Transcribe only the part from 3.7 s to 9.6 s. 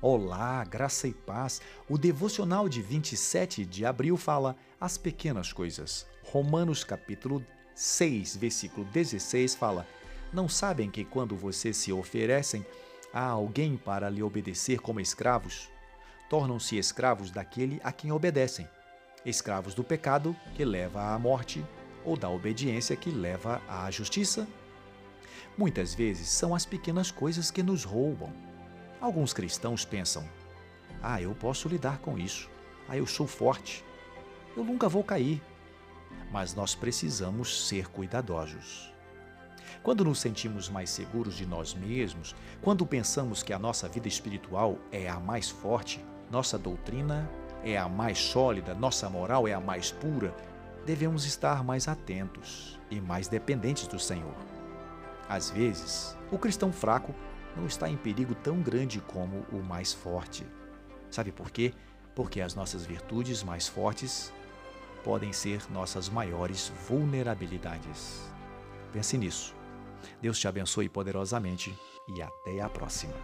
abril fala as pequenas coisas. Romanos capítulo 6, versículo 16